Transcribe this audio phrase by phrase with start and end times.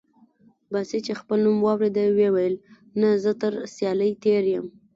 [0.71, 2.55] باسي چې خپل نوم واورېد وې ویل:
[2.99, 4.65] نه، زه تر سیالۍ تېر یم.